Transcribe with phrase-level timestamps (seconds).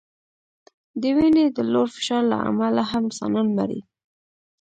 [1.01, 3.81] د وینې د لوړ فشار له امله هم انسانان مري.